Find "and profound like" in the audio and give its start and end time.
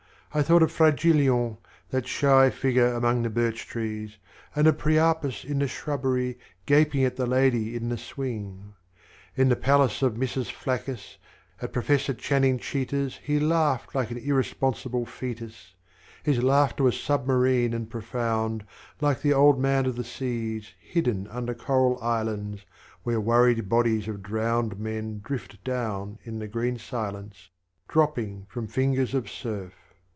17.73-19.21